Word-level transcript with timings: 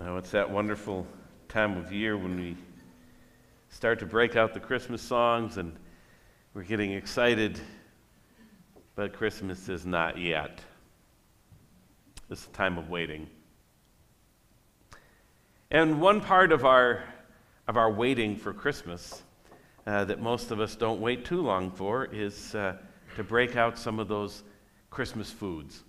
Now, 0.00 0.16
it's 0.16 0.30
that 0.30 0.48
wonderful 0.48 1.08
time 1.48 1.76
of 1.76 1.92
year 1.92 2.16
when 2.16 2.38
we 2.38 2.56
start 3.68 3.98
to 3.98 4.06
break 4.06 4.36
out 4.36 4.54
the 4.54 4.60
Christmas 4.60 5.02
songs 5.02 5.56
and 5.56 5.74
we're 6.54 6.62
getting 6.62 6.92
excited, 6.92 7.58
but 8.94 9.12
Christmas 9.12 9.68
is 9.68 9.84
not 9.84 10.16
yet. 10.16 10.60
It's 12.30 12.46
a 12.46 12.50
time 12.50 12.78
of 12.78 12.88
waiting. 12.88 13.28
And 15.72 16.00
one 16.00 16.20
part 16.20 16.52
of 16.52 16.64
our, 16.64 17.02
of 17.66 17.76
our 17.76 17.90
waiting 17.90 18.36
for 18.36 18.52
Christmas 18.52 19.24
uh, 19.84 20.04
that 20.04 20.20
most 20.20 20.52
of 20.52 20.60
us 20.60 20.76
don't 20.76 21.00
wait 21.00 21.24
too 21.24 21.42
long 21.42 21.72
for 21.72 22.04
is 22.04 22.54
uh, 22.54 22.76
to 23.16 23.24
break 23.24 23.56
out 23.56 23.76
some 23.76 23.98
of 23.98 24.06
those 24.06 24.44
Christmas 24.90 25.32
foods. 25.32 25.82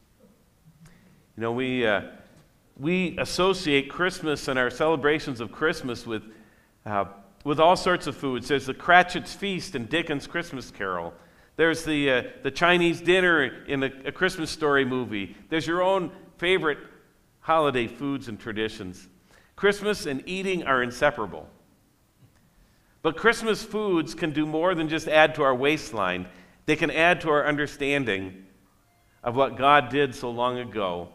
You 1.37 1.41
know, 1.41 1.51
we. 1.51 1.85
Uh, 1.85 2.01
we 2.79 3.17
associate 3.17 3.89
Christmas 3.89 4.47
and 4.47 4.57
our 4.57 4.69
celebrations 4.69 5.41
of 5.41 5.51
Christmas 5.51 6.07
with, 6.07 6.23
uh, 6.85 7.05
with 7.43 7.59
all 7.59 7.75
sorts 7.75 8.07
of 8.07 8.15
foods. 8.15 8.47
There's 8.47 8.65
the 8.65 8.73
Cratchit's 8.73 9.33
Feast 9.33 9.75
in 9.75 9.85
Dickens' 9.85 10.27
Christmas 10.27 10.71
Carol. 10.71 11.13
There's 11.57 11.83
the, 11.83 12.09
uh, 12.09 12.23
the 12.41 12.51
Chinese 12.51 13.01
dinner 13.01 13.65
in 13.65 13.83
a, 13.83 13.91
a 14.05 14.11
Christmas 14.13 14.49
story 14.49 14.85
movie. 14.85 15.35
There's 15.49 15.67
your 15.67 15.83
own 15.83 16.09
favorite 16.37 16.77
holiday 17.41 17.85
foods 17.85 18.29
and 18.29 18.39
traditions. 18.39 19.09
Christmas 19.57 20.05
and 20.05 20.23
eating 20.25 20.63
are 20.63 20.81
inseparable. 20.81 21.49
But 23.01 23.17
Christmas 23.17 23.61
foods 23.61 24.15
can 24.15 24.31
do 24.31 24.45
more 24.45 24.73
than 24.73 24.87
just 24.87 25.09
add 25.09 25.35
to 25.35 25.43
our 25.43 25.55
waistline, 25.55 26.27
they 26.65 26.77
can 26.77 26.91
add 26.91 27.21
to 27.21 27.29
our 27.29 27.45
understanding 27.45 28.45
of 29.21 29.35
what 29.35 29.57
God 29.57 29.89
did 29.89 30.15
so 30.15 30.29
long 30.29 30.59
ago 30.59 31.09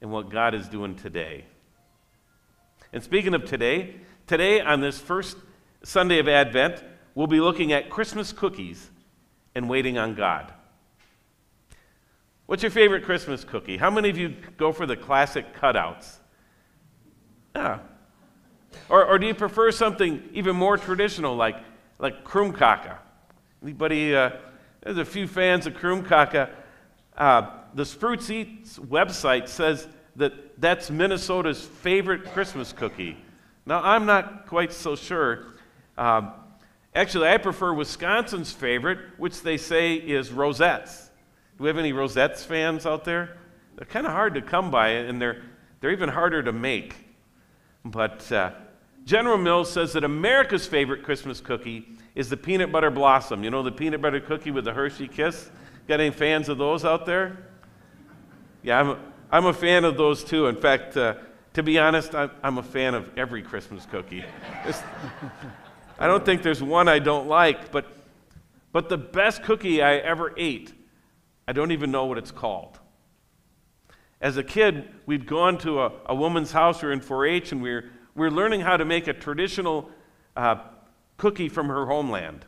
and 0.00 0.10
what 0.10 0.30
God 0.30 0.54
is 0.54 0.68
doing 0.68 0.94
today. 0.94 1.44
And 2.92 3.02
speaking 3.02 3.34
of 3.34 3.44
today, 3.44 3.96
today 4.26 4.60
on 4.60 4.80
this 4.80 4.98
first 4.98 5.36
Sunday 5.82 6.18
of 6.18 6.28
Advent, 6.28 6.82
we'll 7.14 7.26
be 7.26 7.40
looking 7.40 7.72
at 7.72 7.90
Christmas 7.90 8.32
cookies 8.32 8.90
and 9.54 9.68
waiting 9.68 9.98
on 9.98 10.14
God. 10.14 10.52
What's 12.46 12.62
your 12.62 12.70
favorite 12.70 13.04
Christmas 13.04 13.42
cookie? 13.42 13.76
How 13.76 13.90
many 13.90 14.08
of 14.08 14.16
you 14.16 14.34
go 14.56 14.70
for 14.70 14.86
the 14.86 14.96
classic 14.96 15.54
cutouts? 15.56 16.18
Yeah. 17.54 17.80
Or, 18.88 19.04
or 19.04 19.18
do 19.18 19.26
you 19.26 19.34
prefer 19.34 19.72
something 19.72 20.28
even 20.32 20.54
more 20.54 20.76
traditional 20.76 21.34
like, 21.34 21.56
like 21.98 22.24
krumkake? 22.24 22.96
Anybody, 23.62 24.14
uh, 24.14 24.30
there's 24.82 24.98
a 24.98 25.04
few 25.04 25.26
fans 25.26 25.66
of 25.66 25.74
krumkake. 25.74 26.48
Uh, 27.16 27.50
the 27.76 27.84
Spruce 27.84 28.30
Eats 28.30 28.78
website 28.78 29.48
says 29.48 29.86
that 30.16 30.58
that's 30.58 30.90
Minnesota's 30.90 31.62
favorite 31.62 32.24
Christmas 32.32 32.72
cookie. 32.72 33.18
Now, 33.66 33.82
I'm 33.82 34.06
not 34.06 34.46
quite 34.46 34.72
so 34.72 34.96
sure. 34.96 35.48
Um, 35.98 36.32
actually, 36.94 37.28
I 37.28 37.36
prefer 37.36 37.74
Wisconsin's 37.74 38.50
favorite, 38.50 38.98
which 39.18 39.42
they 39.42 39.58
say 39.58 39.92
is 39.92 40.32
Rosette's. 40.32 41.10
Do 41.58 41.64
we 41.64 41.68
have 41.68 41.76
any 41.76 41.92
Rosette's 41.92 42.42
fans 42.42 42.86
out 42.86 43.04
there? 43.04 43.36
They're 43.76 43.84
kind 43.84 44.06
of 44.06 44.12
hard 44.12 44.32
to 44.36 44.40
come 44.40 44.70
by, 44.70 44.88
and 44.88 45.20
they're, 45.20 45.42
they're 45.80 45.92
even 45.92 46.08
harder 46.08 46.42
to 46.42 46.52
make. 46.52 46.96
But 47.84 48.32
uh, 48.32 48.52
General 49.04 49.36
Mills 49.36 49.70
says 49.70 49.92
that 49.92 50.02
America's 50.02 50.66
favorite 50.66 51.02
Christmas 51.02 51.42
cookie 51.42 51.86
is 52.14 52.30
the 52.30 52.38
peanut 52.38 52.72
butter 52.72 52.90
blossom. 52.90 53.44
You 53.44 53.50
know, 53.50 53.62
the 53.62 53.70
peanut 53.70 54.00
butter 54.00 54.20
cookie 54.20 54.50
with 54.50 54.64
the 54.64 54.72
Hershey 54.72 55.08
kiss? 55.08 55.50
Got 55.86 56.00
any 56.00 56.10
fans 56.10 56.48
of 56.48 56.56
those 56.56 56.82
out 56.82 57.04
there? 57.04 57.36
Yeah, 58.66 58.80
I'm 58.80 58.88
a, 58.88 58.98
I'm 59.30 59.46
a 59.46 59.52
fan 59.52 59.84
of 59.84 59.96
those 59.96 60.24
too. 60.24 60.48
In 60.48 60.56
fact, 60.56 60.96
uh, 60.96 61.14
to 61.54 61.62
be 61.62 61.78
honest, 61.78 62.16
I'm, 62.16 62.32
I'm, 62.42 62.58
a 62.58 62.64
fan 62.64 62.96
of 62.96 63.08
every 63.16 63.40
Christmas 63.40 63.86
cookie. 63.86 64.24
I 66.00 66.08
don't 66.08 66.24
think 66.24 66.42
there's 66.42 66.60
one 66.60 66.88
I 66.88 66.98
don't 66.98 67.28
like, 67.28 67.70
but, 67.70 67.86
but 68.72 68.88
the 68.88 68.98
best 68.98 69.44
cookie 69.44 69.82
I 69.82 69.98
ever 69.98 70.34
ate, 70.36 70.72
I 71.46 71.52
don't 71.52 71.70
even 71.70 71.92
know 71.92 72.06
what 72.06 72.18
it's 72.18 72.32
called. 72.32 72.80
As 74.20 74.36
a 74.36 74.42
kid, 74.42 74.88
we'd 75.06 75.26
gone 75.26 75.58
to 75.58 75.82
a, 75.82 75.92
a 76.06 76.14
woman's 76.16 76.50
house, 76.50 76.82
we 76.82 76.88
were 76.88 76.92
in 76.92 77.00
4 77.00 77.24
H, 77.24 77.52
and 77.52 77.62
we 77.62 77.70
were, 77.72 77.84
we 78.16 78.26
were 78.26 78.32
learning 78.32 78.62
how 78.62 78.76
to 78.76 78.84
make 78.84 79.06
a 79.06 79.12
traditional 79.12 79.90
uh, 80.36 80.56
cookie 81.18 81.48
from 81.48 81.68
her 81.68 81.86
homeland. 81.86 82.44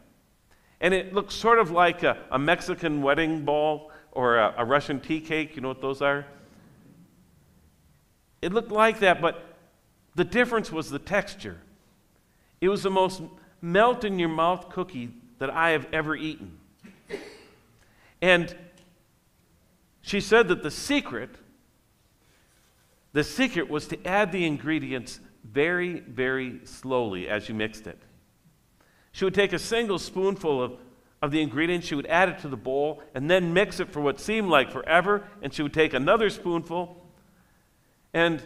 And 0.80 0.92
it 0.92 1.14
looked 1.14 1.30
sort 1.30 1.60
of 1.60 1.70
like 1.70 2.02
a, 2.02 2.18
a 2.32 2.40
Mexican 2.40 3.02
wedding 3.02 3.44
ball 3.44 3.92
or 4.18 4.36
a, 4.36 4.52
a 4.58 4.64
Russian 4.64 4.98
tea 4.98 5.20
cake. 5.20 5.54
You 5.54 5.62
know 5.62 5.68
what 5.68 5.80
those 5.80 6.02
are? 6.02 6.26
It 8.42 8.52
looked 8.52 8.72
like 8.72 8.98
that, 8.98 9.20
but 9.20 9.54
the 10.16 10.24
difference 10.24 10.72
was 10.72 10.90
the 10.90 10.98
texture. 10.98 11.60
It 12.60 12.68
was 12.68 12.82
the 12.82 12.90
most 12.90 13.22
melt 13.62 14.02
in 14.02 14.18
your 14.18 14.28
mouth 14.28 14.70
cookie 14.70 15.10
that 15.38 15.50
I 15.50 15.70
have 15.70 15.86
ever 15.92 16.16
eaten. 16.16 16.58
And 18.20 18.52
she 20.02 20.20
said 20.20 20.48
that 20.48 20.64
the 20.64 20.70
secret, 20.72 21.30
the 23.12 23.22
secret 23.22 23.70
was 23.70 23.86
to 23.86 24.04
add 24.04 24.32
the 24.32 24.44
ingredients 24.44 25.20
very, 25.44 26.00
very 26.00 26.58
slowly 26.64 27.28
as 27.28 27.48
you 27.48 27.54
mixed 27.54 27.86
it. 27.86 28.02
She 29.12 29.24
would 29.24 29.34
take 29.34 29.52
a 29.52 29.60
single 29.60 30.00
spoonful 30.00 30.60
of 30.60 30.72
of 31.20 31.30
the 31.30 31.40
ingredients. 31.40 31.86
She 31.86 31.94
would 31.94 32.06
add 32.06 32.28
it 32.28 32.38
to 32.40 32.48
the 32.48 32.56
bowl 32.56 33.02
and 33.14 33.30
then 33.30 33.52
mix 33.52 33.80
it 33.80 33.90
for 33.90 34.00
what 34.00 34.20
seemed 34.20 34.48
like 34.48 34.70
forever. 34.70 35.26
And 35.42 35.52
she 35.52 35.62
would 35.62 35.74
take 35.74 35.94
another 35.94 36.30
spoonful. 36.30 37.04
And 38.14 38.42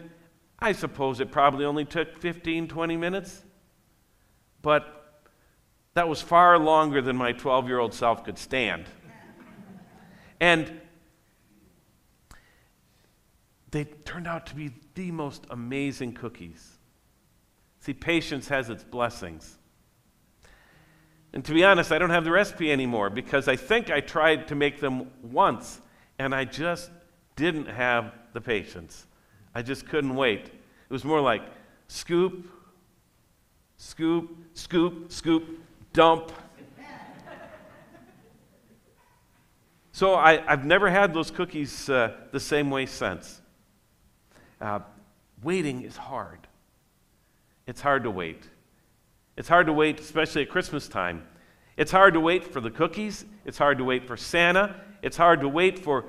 I 0.59 0.71
suppose 0.71 1.19
it 1.19 1.31
probably 1.31 1.65
only 1.65 1.85
took 1.85 2.17
15, 2.19 2.67
20 2.67 2.97
minutes. 2.97 3.43
But 4.61 5.21
that 5.93 6.07
was 6.07 6.21
far 6.21 6.57
longer 6.57 7.01
than 7.01 7.15
my 7.15 7.33
12 7.33 7.67
year 7.67 7.79
old 7.79 7.93
self 7.93 8.23
could 8.23 8.37
stand. 8.37 8.85
And 10.39 10.81
they 13.71 13.85
turned 13.85 14.27
out 14.27 14.45
to 14.47 14.55
be 14.55 14.71
the 14.95 15.11
most 15.11 15.45
amazing 15.49 16.13
cookies. 16.13 16.77
See, 17.79 17.93
patience 17.93 18.47
has 18.47 18.69
its 18.69 18.83
blessings. 18.83 19.57
And 21.33 21.43
to 21.45 21.53
be 21.53 21.63
honest, 21.63 21.91
I 21.91 21.97
don't 21.97 22.11
have 22.11 22.23
the 22.23 22.31
recipe 22.31 22.71
anymore 22.71 23.09
because 23.09 23.47
I 23.47 23.55
think 23.55 23.89
I 23.89 23.99
tried 23.99 24.47
to 24.49 24.55
make 24.55 24.79
them 24.79 25.09
once 25.23 25.81
and 26.19 26.33
I 26.33 26.45
just 26.45 26.91
didn't 27.35 27.65
have 27.65 28.13
the 28.33 28.41
patience. 28.41 29.07
I 29.55 29.63
just 29.63 29.87
couldn't 29.87 30.15
wait. 30.15 30.45
It 30.45 30.91
was 30.91 31.03
more 31.03 31.19
like 31.19 31.41
scoop, 31.87 32.47
scoop, 33.77 34.37
scoop, 34.53 35.11
scoop, 35.11 35.43
dump. 35.91 36.31
so 39.91 40.15
I, 40.15 40.37
have 40.47 40.65
never 40.65 40.89
had 40.89 41.15
those 41.15 41.31
cookies 41.31 41.89
uh, 41.89 42.15
the 42.31 42.39
same 42.39 42.69
way 42.69 42.85
since. 42.85 43.41
Uh, 44.61 44.79
waiting 45.41 45.81
is 45.81 45.97
hard. 45.97 46.47
It's 47.65 47.81
hard 47.81 48.03
to 48.03 48.11
wait. 48.11 48.43
It's 49.35 49.49
hard 49.49 49.67
to 49.67 49.73
wait, 49.73 49.99
especially 49.99 50.43
at 50.43 50.49
Christmas 50.49 50.87
time. 50.87 51.27
It's 51.75 51.91
hard 51.91 52.13
to 52.13 52.19
wait 52.19 52.43
for 52.43 52.61
the 52.61 52.69
cookies. 52.69 53.25
It's 53.45 53.57
hard 53.57 53.79
to 53.79 53.83
wait 53.83 54.05
for 54.05 54.15
Santa. 54.15 54.75
It's 55.01 55.17
hard 55.17 55.41
to 55.41 55.49
wait 55.49 55.79
for 55.79 56.05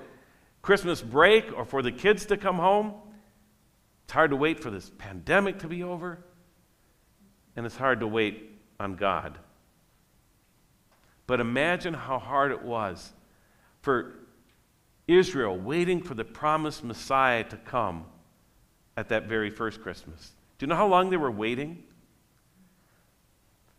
Christmas 0.63 1.01
break 1.01 1.57
or 1.57 1.65
for 1.65 1.83
the 1.83 1.93
kids 1.93 2.27
to 2.27 2.37
come 2.37 2.57
home. 2.57 2.95
It's 4.05 4.13
hard 4.13 4.31
to 4.31 4.37
wait 4.37 4.61
for 4.61 4.71
this 4.71 4.91
pandemic 4.99 5.61
to 5.61 5.69
be 5.69 5.83
over. 5.83 6.19
And 7.57 7.65
it's 7.65 7.77
hard 7.77 8.01
to 8.01 8.07
wait 8.07 8.61
on 8.79 8.97
God. 8.97 9.39
But 11.27 11.41
imagine 11.41 11.95
how 11.95 12.19
hard 12.19 12.53
it 12.53 12.63
was 12.63 13.13
for 13.81 14.17
Israel 15.07 15.57
waiting 15.57 16.03
for 16.03 16.15
the 16.15 16.25
promised 16.25 16.85
Messiah 16.85 17.45
to 17.45 17.57
come 17.57 18.05
at 18.97 19.09
that 19.09 19.27
very 19.27 19.51
first 19.51 19.81
Christmas. 19.81 20.33
Do 20.59 20.65
you 20.65 20.69
know 20.69 20.77
how 20.77 20.87
long 20.87 21.11
they 21.11 21.17
were 21.17 21.31
waiting? 21.31 21.85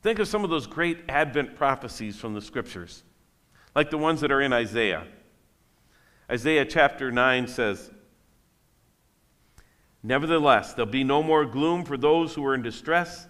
Think 0.05 0.19
of 0.19 0.27
some 0.27 0.43
of 0.43 0.51
those 0.51 0.67
great 0.67 0.99
Advent 1.09 1.55
prophecies 1.55 2.15
from 2.15 2.35
the 2.35 2.41
scriptures, 2.41 3.01
like 3.73 3.89
the 3.89 3.97
ones 3.97 4.21
that 4.21 4.31
are 4.31 4.39
in 4.39 4.53
Isaiah. 4.53 5.03
Isaiah 6.29 6.63
chapter 6.63 7.11
9 7.11 7.47
says, 7.47 7.89
Nevertheless, 10.03 10.75
there'll 10.75 10.91
be 10.91 11.03
no 11.03 11.23
more 11.23 11.43
gloom 11.43 11.83
for 11.83 11.97
those 11.97 12.35
who 12.35 12.45
are 12.45 12.53
in 12.53 12.61
distress. 12.61 13.25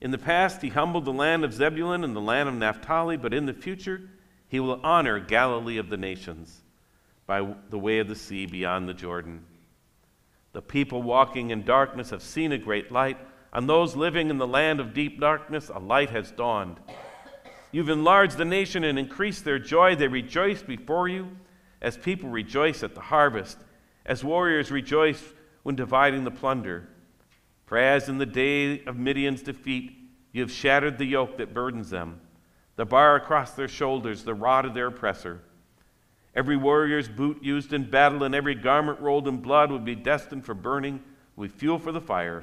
In 0.00 0.10
the 0.10 0.18
past, 0.18 0.62
he 0.62 0.68
humbled 0.68 1.04
the 1.04 1.12
land 1.12 1.44
of 1.44 1.54
Zebulun 1.54 2.02
and 2.02 2.16
the 2.16 2.20
land 2.20 2.48
of 2.48 2.56
Naphtali, 2.56 3.16
but 3.16 3.32
in 3.32 3.46
the 3.46 3.54
future, 3.54 4.10
he 4.48 4.58
will 4.58 4.80
honor 4.82 5.20
Galilee 5.20 5.78
of 5.78 5.90
the 5.90 5.96
nations 5.96 6.64
by 7.24 7.54
the 7.70 7.78
way 7.78 8.00
of 8.00 8.08
the 8.08 8.16
sea 8.16 8.46
beyond 8.46 8.88
the 8.88 8.94
Jordan. 8.94 9.44
The 10.54 10.62
people 10.62 11.04
walking 11.04 11.50
in 11.50 11.62
darkness 11.62 12.10
have 12.10 12.20
seen 12.24 12.50
a 12.50 12.58
great 12.58 12.90
light. 12.90 13.18
On 13.54 13.68
those 13.68 13.94
living 13.94 14.30
in 14.30 14.38
the 14.38 14.46
land 14.48 14.80
of 14.80 14.92
deep 14.92 15.20
darkness, 15.20 15.70
a 15.72 15.78
light 15.78 16.10
has 16.10 16.32
dawned. 16.32 16.80
You've 17.70 17.88
enlarged 17.88 18.36
the 18.36 18.44
nation 18.44 18.82
and 18.82 18.98
increased 18.98 19.44
their 19.44 19.60
joy. 19.60 19.94
They 19.94 20.08
rejoice 20.08 20.62
before 20.62 21.06
you 21.06 21.28
as 21.80 21.96
people 21.96 22.30
rejoice 22.30 22.82
at 22.82 22.94
the 22.94 23.00
harvest, 23.00 23.58
as 24.04 24.24
warriors 24.24 24.70
rejoice 24.70 25.22
when 25.62 25.76
dividing 25.76 26.24
the 26.24 26.30
plunder. 26.30 26.88
For 27.66 27.78
as 27.78 28.08
in 28.08 28.18
the 28.18 28.26
day 28.26 28.82
of 28.84 28.96
Midian's 28.96 29.42
defeat, 29.42 29.92
you 30.32 30.40
have 30.40 30.50
shattered 30.50 30.98
the 30.98 31.04
yoke 31.04 31.36
that 31.38 31.54
burdens 31.54 31.90
them, 31.90 32.20
the 32.76 32.84
bar 32.84 33.14
across 33.14 33.52
their 33.52 33.68
shoulders, 33.68 34.24
the 34.24 34.34
rod 34.34 34.64
of 34.64 34.74
their 34.74 34.88
oppressor. 34.88 35.42
Every 36.34 36.56
warrior's 36.56 37.08
boot 37.08 37.42
used 37.42 37.72
in 37.72 37.88
battle 37.88 38.24
and 38.24 38.34
every 38.34 38.56
garment 38.56 39.00
rolled 39.00 39.28
in 39.28 39.36
blood 39.36 39.70
would 39.70 39.84
be 39.84 39.94
destined 39.94 40.44
for 40.44 40.54
burning, 40.54 41.02
with 41.36 41.52
fuel 41.52 41.78
for 41.78 41.92
the 41.92 42.00
fire. 42.00 42.42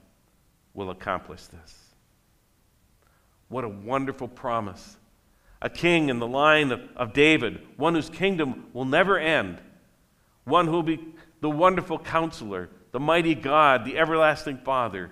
will 0.73 0.89
accomplish 0.89 1.43
this. 1.47 1.77
What 3.49 3.63
a 3.63 3.69
wonderful 3.69 4.27
promise. 4.27 4.97
A 5.61 5.69
king 5.69 6.09
in 6.09 6.19
the 6.19 6.27
line 6.27 6.71
of, 6.71 6.81
of 6.95 7.13
David, 7.13 7.61
one 7.77 7.95
whose 7.95 8.09
kingdom 8.09 8.67
will 8.73 8.85
never 8.85 9.19
end, 9.19 9.61
one 10.45 10.65
who 10.65 10.73
will 10.73 10.83
be 10.83 10.99
the 11.41 11.49
wonderful 11.49 11.99
counselor 11.99 12.69
the 12.91 12.99
mighty 12.99 13.35
God, 13.35 13.85
the 13.85 13.97
everlasting 13.97 14.57
Father, 14.57 15.11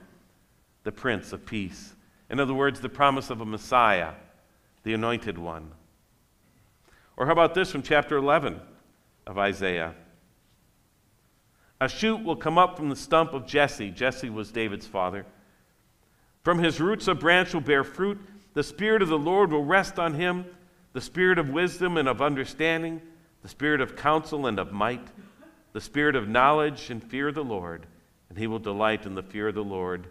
the 0.84 0.92
Prince 0.92 1.34
of 1.34 1.46
Peace. 1.46 1.96
In 2.30 2.40
other 2.40 2.54
words, 2.54 2.80
the 2.80 2.90
promise 2.90 3.30
of 3.30 3.42
a 3.42 3.46
Messiah, 3.46 4.14
the 4.84 4.94
anointed 4.94 5.38
one. 5.38 5.72
Or 7.18 7.26
how 7.26 7.32
about 7.32 7.54
this 7.54 7.72
from 7.72 7.82
chapter 7.82 8.18
11 8.18 8.60
of 9.26 9.38
Isaiah? 9.38 9.96
A 11.82 11.88
shoot 11.88 12.22
will 12.24 12.36
come 12.36 12.58
up 12.58 12.76
from 12.76 12.90
the 12.90 12.96
stump 12.96 13.34
of 13.34 13.48
Jesse. 13.48 13.90
Jesse 13.90 14.30
was 14.30 14.52
David's 14.52 14.86
father. 14.86 15.26
From 16.44 16.60
his 16.60 16.80
roots, 16.80 17.08
a 17.08 17.16
branch 17.16 17.54
will 17.54 17.62
bear 17.62 17.84
fruit. 17.84 18.20
The 18.54 18.64
Spirit 18.64 19.02
of 19.02 19.10
the 19.10 19.20
Lord 19.20 19.52
will 19.52 19.66
rest 19.66 20.00
on 20.00 20.14
him 20.14 20.46
the 20.94 21.02
Spirit 21.02 21.38
of 21.38 21.50
wisdom 21.50 21.98
and 21.98 22.08
of 22.08 22.22
understanding, 22.22 23.02
the 23.44 23.48
Spirit 23.48 23.80
of 23.80 23.96
counsel 23.96 24.48
and 24.48 24.58
of 24.60 24.72
might 24.72 25.08
the 25.74 25.82
spirit 25.82 26.16
of 26.16 26.28
knowledge 26.28 26.90
and 26.90 27.04
fear 27.04 27.28
of 27.28 27.36
the 27.36 27.44
Lord, 27.44 27.86
and 28.30 28.38
he 28.38 28.48
will 28.48 28.60
delight 28.60 29.06
in 29.06 29.16
the 29.16 29.24
fear 29.24 29.50
of 29.50 29.56
the 29.56 29.64
Lord. 29.64 30.08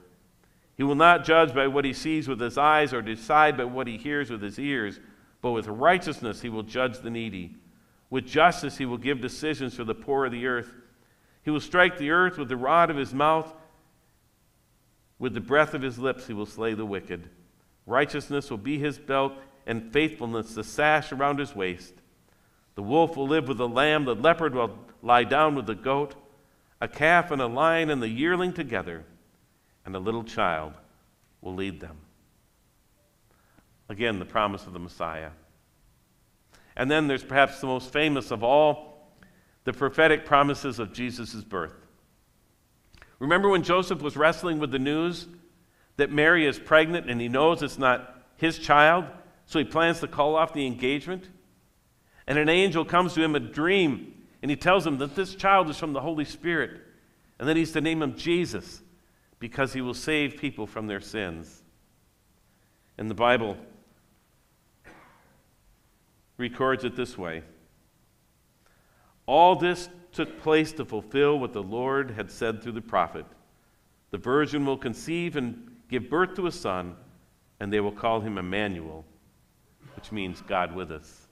He 0.76 0.82
will 0.84 0.94
not 0.94 1.24
judge 1.24 1.52
by 1.54 1.66
what 1.66 1.84
he 1.84 1.92
sees 1.92 2.28
with 2.28 2.40
his 2.40 2.56
eyes 2.56 2.92
or 2.92 3.02
decide 3.02 3.56
by 3.56 3.64
what 3.64 3.88
he 3.88 3.96
hears 3.96 4.30
with 4.30 4.42
his 4.42 4.58
ears, 4.58 5.00
but 5.42 5.50
with 5.50 5.66
righteousness 5.66 6.40
he 6.40 6.48
will 6.48 6.62
judge 6.62 7.00
the 7.00 7.10
needy. 7.10 7.56
With 8.10 8.26
justice 8.26 8.78
he 8.78 8.86
will 8.86 8.98
give 8.98 9.20
decisions 9.20 9.74
for 9.74 9.84
the 9.84 9.94
poor 9.94 10.26
of 10.26 10.32
the 10.32 10.46
earth. 10.46 10.72
He 11.44 11.50
will 11.50 11.60
strike 11.60 11.98
the 11.98 12.10
earth 12.10 12.38
with 12.38 12.48
the 12.48 12.56
rod 12.56 12.90
of 12.90 12.96
his 12.96 13.12
mouth. 13.12 13.52
With 15.18 15.34
the 15.34 15.40
breath 15.40 15.74
of 15.74 15.82
his 15.82 15.98
lips 15.98 16.26
he 16.26 16.32
will 16.32 16.46
slay 16.46 16.74
the 16.74 16.86
wicked. 16.86 17.28
Righteousness 17.86 18.50
will 18.50 18.58
be 18.58 18.78
his 18.78 18.98
belt, 18.98 19.32
and 19.66 19.92
faithfulness 19.92 20.54
the 20.54 20.64
sash 20.64 21.12
around 21.12 21.38
his 21.38 21.54
waist. 21.54 21.94
The 22.74 22.82
wolf 22.82 23.16
will 23.16 23.26
live 23.26 23.48
with 23.48 23.58
the 23.58 23.68
lamb, 23.68 24.04
the 24.04 24.14
leopard 24.14 24.54
will 24.54 24.78
lie 25.02 25.24
down 25.24 25.54
with 25.54 25.66
the 25.66 25.74
goat, 25.74 26.14
a 26.80 26.88
calf 26.88 27.30
and 27.30 27.42
a 27.42 27.46
lion 27.46 27.90
and 27.90 28.00
the 28.00 28.08
yearling 28.08 28.52
together, 28.52 29.04
and 29.84 29.96
a 29.96 29.98
little 29.98 30.22
child 30.22 30.74
will 31.40 31.54
lead 31.54 31.80
them. 31.80 31.96
Again, 33.88 34.18
the 34.18 34.24
promise 34.24 34.66
of 34.66 34.72
the 34.72 34.78
Messiah. 34.78 35.30
And 36.76 36.90
then 36.90 37.08
there's 37.08 37.24
perhaps 37.24 37.60
the 37.60 37.66
most 37.66 37.92
famous 37.92 38.30
of 38.30 38.44
all 38.44 39.16
the 39.64 39.72
prophetic 39.72 40.24
promises 40.24 40.78
of 40.78 40.92
Jesus' 40.92 41.42
birth. 41.42 41.87
Remember 43.18 43.48
when 43.48 43.62
Joseph 43.62 44.00
was 44.00 44.16
wrestling 44.16 44.58
with 44.58 44.70
the 44.70 44.78
news 44.78 45.26
that 45.96 46.10
Mary 46.10 46.46
is 46.46 46.58
pregnant 46.58 47.10
and 47.10 47.20
he 47.20 47.28
knows 47.28 47.62
it's 47.62 47.78
not 47.78 48.22
his 48.36 48.58
child, 48.58 49.04
so 49.46 49.58
he 49.58 49.64
plans 49.64 50.00
to 50.00 50.06
call 50.06 50.36
off 50.36 50.52
the 50.52 50.66
engagement? 50.66 51.28
And 52.26 52.38
an 52.38 52.48
angel 52.48 52.84
comes 52.84 53.14
to 53.14 53.22
him 53.22 53.34
a 53.34 53.40
dream, 53.40 54.14
and 54.42 54.50
he 54.50 54.56
tells 54.56 54.86
him 54.86 54.98
that 54.98 55.16
this 55.16 55.34
child 55.34 55.68
is 55.70 55.78
from 55.78 55.92
the 55.92 56.00
Holy 56.00 56.24
Spirit, 56.24 56.80
and 57.38 57.48
that 57.48 57.56
he's 57.56 57.72
to 57.72 57.80
name 57.80 58.02
him 58.02 58.16
Jesus 58.16 58.82
because 59.40 59.72
he 59.72 59.80
will 59.80 59.94
save 59.94 60.36
people 60.36 60.66
from 60.66 60.86
their 60.86 61.00
sins. 61.00 61.62
And 62.96 63.08
the 63.08 63.14
Bible 63.14 63.56
records 66.36 66.84
it 66.84 66.96
this 66.96 67.16
way 67.16 67.42
All 69.26 69.56
this 69.56 69.88
took 70.12 70.40
place 70.42 70.72
to 70.72 70.84
fulfill 70.84 71.38
what 71.38 71.52
the 71.52 71.62
Lord 71.62 72.10
had 72.10 72.30
said 72.30 72.62
through 72.62 72.72
the 72.72 72.80
prophet 72.80 73.26
The 74.10 74.18
virgin 74.18 74.64
will 74.64 74.78
conceive 74.78 75.36
and 75.36 75.70
give 75.88 76.10
birth 76.10 76.34
to 76.36 76.46
a 76.46 76.52
son, 76.52 76.96
and 77.60 77.72
they 77.72 77.80
will 77.80 77.92
call 77.92 78.20
him 78.20 78.38
Emmanuel, 78.38 79.04
which 79.94 80.12
means 80.12 80.40
God 80.42 80.74
with 80.74 80.90
us. 80.90 81.26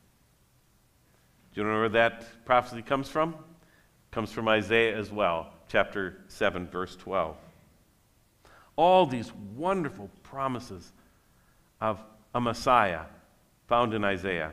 Do 1.54 1.60
you 1.60 1.66
know 1.66 1.78
where 1.78 1.88
that 1.90 2.44
prophecy 2.44 2.82
comes 2.82 3.08
from? 3.08 3.30
It 3.30 4.10
comes 4.10 4.30
from 4.30 4.48
Isaiah 4.48 4.96
as 4.96 5.10
well, 5.10 5.54
chapter 5.68 6.18
7, 6.28 6.66
verse 6.68 6.96
12. 6.96 7.36
All 8.76 9.06
these 9.06 9.32
wonderful 9.54 10.10
promises 10.22 10.92
of 11.80 12.02
a 12.34 12.40
Messiah 12.40 13.02
found 13.68 13.94
in 13.94 14.04
Isaiah. 14.04 14.52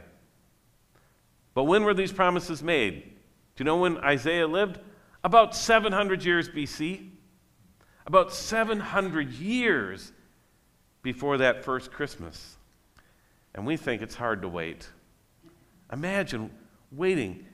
But 1.54 1.66
when 1.66 1.84
were 1.84 1.94
these 1.94 2.12
promises 2.12 2.64
made? 2.64 3.13
Do 3.56 3.64
you 3.64 3.66
know 3.66 3.78
when 3.78 3.98
Isaiah 3.98 4.48
lived? 4.48 4.80
About 5.24 5.56
700 5.56 6.24
years 6.24 6.50
BC. 6.50 7.10
About 8.06 8.34
700 8.34 9.32
years 9.34 10.12
before 11.02 11.38
that 11.38 11.64
first 11.64 11.92
Christmas. 11.92 12.58
And 13.56 13.66
we 13.66 13.78
think 13.78 14.02
it's 14.02 14.16
hard 14.16 14.42
to 14.42 14.48
wait. 14.48 14.90
Imagine 15.92 16.50
waiting 16.92 17.46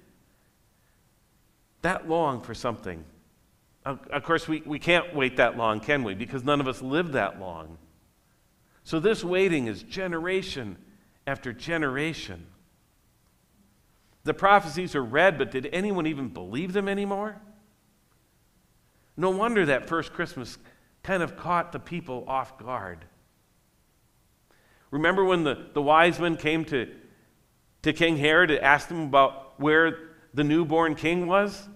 that 1.82 2.10
long 2.10 2.42
for 2.42 2.54
something. 2.54 3.04
Of 3.86 4.24
course, 4.24 4.48
we, 4.48 4.62
we 4.66 4.78
can't 4.78 5.16
wait 5.16 5.38
that 5.38 5.58
long, 5.58 5.80
can 5.80 6.04
we? 6.04 6.14
Because 6.14 6.44
none 6.44 6.60
of 6.60 6.68
us 6.68 6.82
live 6.82 7.14
that 7.14 7.40
long. 7.40 7.78
So 8.84 9.00
this 9.00 9.24
waiting 9.24 9.68
is 9.68 9.84
generation 9.84 10.78
after 11.26 11.54
generation. 11.54 12.46
The 14.24 14.34
prophecies 14.34 14.96
are 14.96 15.04
read, 15.04 15.38
but 15.38 15.52
did 15.52 15.70
anyone 15.72 16.06
even 16.06 16.30
believe 16.30 16.74
them 16.74 16.88
anymore? 16.88 17.42
No 19.16 19.30
wonder 19.30 19.66
that 19.66 19.88
first 19.88 20.14
Christmas 20.14 20.58
kind 21.04 21.24
of 21.24 21.38
caught 21.38 21.72
the 21.72 21.80
people 21.80 22.26
off 22.28 22.58
guard. 22.58 23.06
Remember 24.92 25.24
when 25.24 25.44
the, 25.44 25.68
the 25.74 25.82
wise 25.82 26.20
men 26.20 26.36
came 26.36 26.66
to 26.66 26.90
to 27.82 27.94
King 27.94 28.18
Herod 28.18 28.50
to 28.50 28.64
ask 28.64 28.90
him 28.90 29.04
about 29.04 29.60
where 29.60 30.10
the 30.34 30.44
newborn 30.44 30.96
king 30.96 31.28
was? 31.28 31.68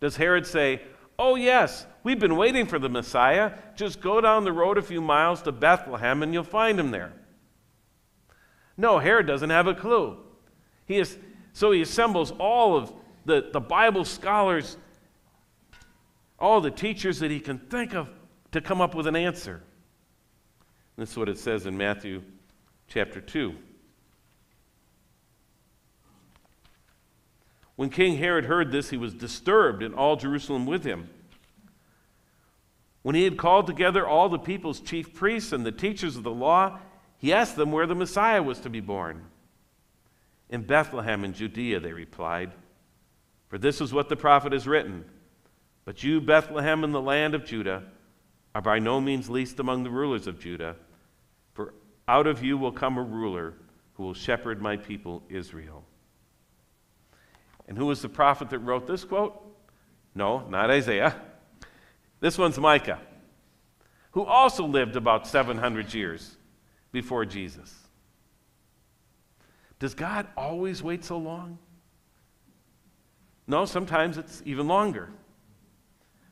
Does 0.00 0.16
Herod 0.16 0.46
say, 0.46 0.82
Oh, 1.16 1.36
yes, 1.36 1.86
we've 2.02 2.18
been 2.18 2.36
waiting 2.36 2.66
for 2.66 2.78
the 2.78 2.88
Messiah. 2.88 3.52
Just 3.76 4.00
go 4.00 4.20
down 4.20 4.44
the 4.44 4.52
road 4.52 4.78
a 4.78 4.82
few 4.82 5.00
miles 5.00 5.42
to 5.42 5.52
Bethlehem 5.52 6.22
and 6.22 6.32
you'll 6.32 6.42
find 6.42 6.78
him 6.78 6.90
there? 6.90 7.12
No, 8.76 8.98
Herod 8.98 9.26
doesn't 9.26 9.50
have 9.50 9.68
a 9.68 9.74
clue. 9.74 10.18
He 10.86 10.98
is, 10.98 11.16
so 11.52 11.72
he 11.72 11.82
assembles 11.82 12.32
all 12.32 12.76
of 12.76 12.92
the, 13.24 13.50
the 13.52 13.60
Bible 13.60 14.04
scholars, 14.04 14.76
all 16.38 16.60
the 16.60 16.70
teachers 16.70 17.18
that 17.20 17.30
he 17.30 17.40
can 17.40 17.58
think 17.58 17.94
of 17.94 18.08
to 18.52 18.60
come 18.60 18.80
up 18.80 18.94
with 18.94 19.06
an 19.06 19.16
answer. 19.16 19.62
This 20.96 21.10
is 21.12 21.16
what 21.16 21.28
it 21.28 21.38
says 21.38 21.66
in 21.66 21.76
Matthew 21.76 22.22
chapter 22.86 23.20
2. 23.20 23.54
When 27.76 27.90
King 27.90 28.18
Herod 28.18 28.44
heard 28.44 28.70
this, 28.70 28.90
he 28.90 28.96
was 28.96 29.14
disturbed, 29.14 29.82
and 29.82 29.94
all 29.94 30.14
Jerusalem 30.14 30.66
with 30.66 30.84
him. 30.84 31.08
When 33.02 33.14
he 33.14 33.24
had 33.24 33.36
called 33.36 33.66
together 33.66 34.06
all 34.06 34.28
the 34.28 34.38
people's 34.38 34.80
chief 34.80 35.12
priests 35.12 35.52
and 35.52 35.66
the 35.66 35.72
teachers 35.72 36.16
of 36.16 36.22
the 36.22 36.30
law, 36.30 36.78
he 37.18 37.32
asked 37.32 37.56
them 37.56 37.72
where 37.72 37.86
the 37.86 37.94
Messiah 37.94 38.42
was 38.42 38.60
to 38.60 38.70
be 38.70 38.80
born. 38.80 39.24
In 40.50 40.62
Bethlehem 40.62 41.24
in 41.24 41.32
Judea, 41.32 41.80
they 41.80 41.92
replied, 41.92 42.52
for 43.48 43.58
this 43.58 43.80
is 43.80 43.92
what 43.92 44.08
the 44.08 44.16
prophet 44.16 44.52
has 44.52 44.66
written. 44.66 45.04
But 45.84 46.02
you, 46.02 46.20
Bethlehem, 46.20 46.82
in 46.82 46.92
the 46.92 47.00
land 47.00 47.34
of 47.34 47.44
Judah, 47.44 47.84
are 48.54 48.62
by 48.62 48.78
no 48.78 49.00
means 49.00 49.30
least 49.30 49.60
among 49.60 49.84
the 49.84 49.90
rulers 49.90 50.26
of 50.26 50.40
Judah, 50.40 50.76
for 51.52 51.74
out 52.08 52.26
of 52.26 52.42
you 52.42 52.58
will 52.58 52.72
come 52.72 52.98
a 52.98 53.02
ruler 53.02 53.54
who 53.94 54.02
will 54.02 54.14
shepherd 54.14 54.60
my 54.60 54.76
people 54.76 55.22
Israel. 55.28 55.84
And 57.68 57.78
who 57.78 57.86
was 57.86 58.02
the 58.02 58.08
prophet 58.08 58.50
that 58.50 58.58
wrote 58.58 58.86
this 58.86 59.04
quote? 59.04 59.40
No, 60.14 60.46
not 60.48 60.70
Isaiah. 60.70 61.14
This 62.20 62.36
one's 62.36 62.58
Micah. 62.58 63.00
who 64.14 64.24
also 64.24 64.64
lived 64.64 64.94
about 64.94 65.26
700 65.26 65.92
years 65.92 66.36
before 66.92 67.24
Jesus. 67.24 67.74
Does 69.78 69.94
God 69.94 70.26
always 70.36 70.82
wait 70.82 71.04
so 71.04 71.18
long? 71.18 71.58
No, 73.46 73.64
sometimes 73.64 74.16
it's 74.16 74.42
even 74.44 74.66
longer. 74.66 75.10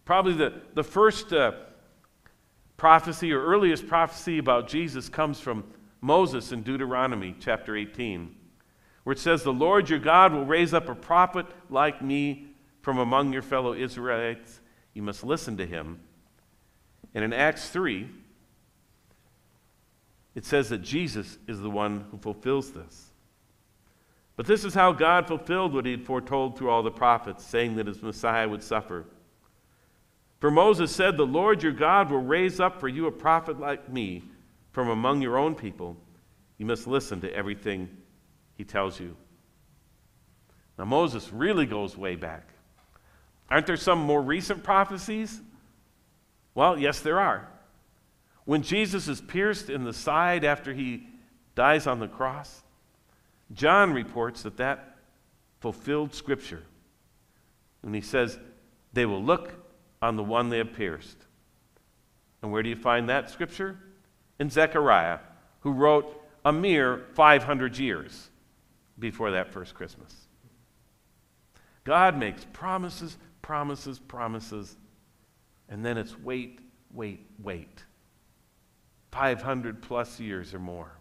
Probably 0.04 0.34
the, 0.34 0.62
the 0.74 0.82
first 0.82 1.32
uh, 1.32 1.52
prophecy 2.76 3.32
or 3.32 3.44
earliest 3.44 3.86
prophecy 3.86 4.38
about 4.38 4.68
Jesus 4.68 5.08
comes 5.08 5.38
from 5.38 5.64
Moses 6.00 6.50
in 6.52 6.62
Deuteronomy 6.62 7.36
chapter 7.38 7.76
18, 7.76 8.34
where 9.04 9.12
it 9.12 9.18
says, 9.18 9.42
The 9.42 9.52
Lord 9.52 9.88
your 9.88 9.98
God 9.98 10.32
will 10.32 10.44
raise 10.44 10.74
up 10.74 10.88
a 10.88 10.94
prophet 10.94 11.46
like 11.70 12.02
me 12.02 12.48
from 12.80 12.98
among 12.98 13.32
your 13.32 13.42
fellow 13.42 13.74
Israelites. 13.74 14.60
You 14.94 15.02
must 15.02 15.22
listen 15.22 15.56
to 15.58 15.66
him. 15.66 16.00
And 17.14 17.24
in 17.24 17.32
Acts 17.32 17.68
3, 17.68 18.08
it 20.34 20.44
says 20.44 20.70
that 20.70 20.82
Jesus 20.82 21.38
is 21.46 21.60
the 21.60 21.70
one 21.70 22.06
who 22.10 22.18
fulfills 22.18 22.72
this. 22.72 23.11
But 24.42 24.48
this 24.48 24.64
is 24.64 24.74
how 24.74 24.90
God 24.90 25.28
fulfilled 25.28 25.72
what 25.72 25.86
he 25.86 25.92
had 25.92 26.04
foretold 26.04 26.58
through 26.58 26.68
all 26.68 26.82
the 26.82 26.90
prophets, 26.90 27.44
saying 27.44 27.76
that 27.76 27.86
his 27.86 28.02
Messiah 28.02 28.48
would 28.48 28.64
suffer. 28.64 29.04
For 30.40 30.50
Moses 30.50 30.90
said, 30.90 31.16
The 31.16 31.24
Lord 31.24 31.62
your 31.62 31.70
God 31.70 32.10
will 32.10 32.24
raise 32.24 32.58
up 32.58 32.80
for 32.80 32.88
you 32.88 33.06
a 33.06 33.12
prophet 33.12 33.60
like 33.60 33.88
me 33.88 34.24
from 34.72 34.88
among 34.88 35.22
your 35.22 35.38
own 35.38 35.54
people. 35.54 35.96
You 36.58 36.66
must 36.66 36.88
listen 36.88 37.20
to 37.20 37.32
everything 37.32 37.88
he 38.56 38.64
tells 38.64 38.98
you. 38.98 39.16
Now, 40.76 40.86
Moses 40.86 41.32
really 41.32 41.64
goes 41.64 41.96
way 41.96 42.16
back. 42.16 42.48
Aren't 43.48 43.68
there 43.68 43.76
some 43.76 44.00
more 44.00 44.20
recent 44.20 44.64
prophecies? 44.64 45.40
Well, 46.56 46.76
yes, 46.80 46.98
there 46.98 47.20
are. 47.20 47.48
When 48.44 48.62
Jesus 48.62 49.06
is 49.06 49.20
pierced 49.20 49.70
in 49.70 49.84
the 49.84 49.92
side 49.92 50.44
after 50.44 50.74
he 50.74 51.06
dies 51.54 51.86
on 51.86 52.00
the 52.00 52.08
cross, 52.08 52.64
John 53.54 53.92
reports 53.92 54.42
that 54.42 54.56
that 54.56 54.96
fulfilled 55.60 56.14
Scripture. 56.14 56.62
And 57.82 57.94
he 57.94 58.00
says, 58.00 58.38
They 58.92 59.06
will 59.06 59.22
look 59.22 59.54
on 60.00 60.16
the 60.16 60.22
one 60.22 60.48
they 60.48 60.58
have 60.58 60.72
pierced. 60.72 61.18
And 62.42 62.50
where 62.50 62.62
do 62.62 62.68
you 62.68 62.76
find 62.76 63.08
that 63.08 63.30
Scripture? 63.30 63.78
In 64.38 64.50
Zechariah, 64.50 65.20
who 65.60 65.72
wrote 65.72 66.20
a 66.44 66.52
mere 66.52 67.04
500 67.14 67.78
years 67.78 68.30
before 68.98 69.30
that 69.32 69.52
first 69.52 69.74
Christmas. 69.74 70.26
God 71.84 72.16
makes 72.16 72.46
promises, 72.52 73.16
promises, 73.42 73.98
promises, 73.98 74.76
and 75.68 75.84
then 75.84 75.96
it's 75.96 76.18
wait, 76.18 76.60
wait, 76.92 77.26
wait. 77.40 77.84
500 79.12 79.82
plus 79.82 80.18
years 80.18 80.54
or 80.54 80.58
more. 80.58 80.92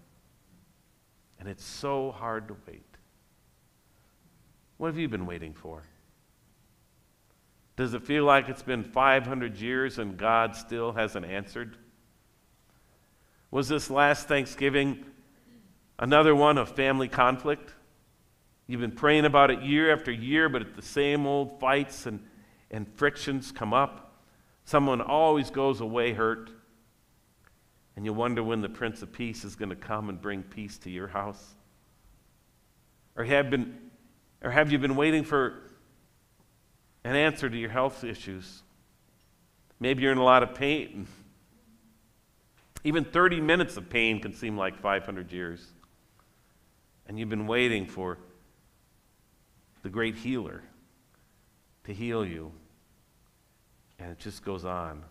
And 1.41 1.49
it's 1.49 1.65
so 1.65 2.11
hard 2.11 2.47
to 2.49 2.55
wait. 2.67 2.85
What 4.77 4.89
have 4.89 4.97
you 4.99 5.09
been 5.09 5.25
waiting 5.25 5.55
for? 5.55 5.81
Does 7.75 7.95
it 7.95 8.03
feel 8.03 8.25
like 8.25 8.47
it's 8.47 8.61
been 8.61 8.83
500 8.83 9.57
years 9.57 9.97
and 9.97 10.17
God 10.17 10.55
still 10.55 10.91
hasn't 10.91 11.25
answered? 11.25 11.77
Was 13.49 13.67
this 13.67 13.89
last 13.89 14.27
Thanksgiving 14.27 15.03
another 15.97 16.35
one 16.35 16.59
of 16.59 16.75
family 16.75 17.07
conflict? 17.07 17.73
You've 18.67 18.81
been 18.81 18.91
praying 18.91 19.25
about 19.25 19.49
it 19.49 19.63
year 19.63 19.91
after 19.91 20.11
year, 20.11 20.47
but 20.47 20.75
the 20.75 20.83
same 20.83 21.25
old 21.25 21.59
fights 21.59 22.05
and, 22.05 22.23
and 22.69 22.87
frictions 22.87 23.51
come 23.51 23.73
up. 23.73 24.21
Someone 24.63 25.01
always 25.01 25.49
goes 25.49 25.81
away 25.81 26.13
hurt. 26.13 26.51
And 27.95 28.05
you 28.05 28.13
wonder 28.13 28.43
when 28.43 28.61
the 28.61 28.69
Prince 28.69 29.01
of 29.01 29.11
Peace 29.11 29.43
is 29.43 29.55
going 29.55 29.69
to 29.69 29.75
come 29.75 30.09
and 30.09 30.21
bring 30.21 30.43
peace 30.43 30.77
to 30.79 30.89
your 30.89 31.07
house? 31.07 31.55
Or 33.15 33.23
have, 33.23 33.49
been, 33.49 33.77
or 34.41 34.49
have 34.49 34.71
you 34.71 34.79
been 34.79 34.95
waiting 34.95 35.23
for 35.23 35.61
an 37.03 37.15
answer 37.15 37.49
to 37.49 37.57
your 37.57 37.69
health 37.69 38.03
issues? 38.03 38.63
Maybe 39.79 40.03
you're 40.03 40.11
in 40.11 40.17
a 40.17 40.23
lot 40.23 40.43
of 40.43 40.55
pain. 40.55 41.07
Even 42.83 43.03
30 43.03 43.41
minutes 43.41 43.77
of 43.77 43.89
pain 43.89 44.19
can 44.19 44.33
seem 44.33 44.57
like 44.57 44.79
500 44.79 45.31
years. 45.31 45.65
And 47.07 47.19
you've 47.19 47.29
been 47.29 47.47
waiting 47.47 47.85
for 47.85 48.17
the 49.83 49.89
great 49.89 50.15
healer 50.15 50.63
to 51.83 51.93
heal 51.93 52.25
you. 52.25 52.51
And 53.99 54.11
it 54.11 54.19
just 54.19 54.45
goes 54.45 54.65
on. 54.65 55.03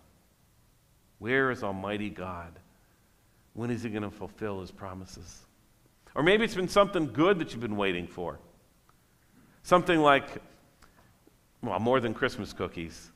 Where 1.18 1.50
is 1.50 1.62
Almighty 1.62 2.10
God? 2.10 2.58
When 3.60 3.70
is 3.70 3.82
He 3.82 3.90
going 3.90 4.04
to 4.04 4.10
fulfill 4.10 4.62
His 4.62 4.70
promises? 4.70 5.42
Or 6.14 6.22
maybe 6.22 6.44
it's 6.44 6.54
been 6.54 6.66
something 6.66 7.12
good 7.12 7.38
that 7.40 7.52
you've 7.52 7.60
been 7.60 7.76
waiting 7.76 8.06
for. 8.06 8.38
Something 9.64 10.00
like, 10.00 10.24
well, 11.62 11.78
more 11.78 12.00
than 12.00 12.14
Christmas 12.14 12.54
cookies. 12.54 13.10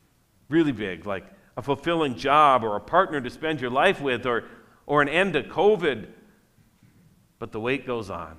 Really 0.51 0.71
big, 0.71 1.07
like 1.07 1.25
a 1.57 1.63
fulfilling 1.63 2.15
job 2.15 2.63
or 2.63 2.77
a 2.77 2.81
partner 2.81 3.23
to 3.23 3.31
spend 3.31 3.63
your 3.63 3.71
life 3.71 4.03
with 4.03 4.27
or, 4.27 4.45
or 4.85 5.01
an 5.01 5.09
end 5.09 5.33
to 5.33 5.45
COVID. 5.45 6.09
But 7.39 7.51
the 7.51 7.59
wait 7.59 7.87
goes 7.87 8.11
on. 8.11 8.37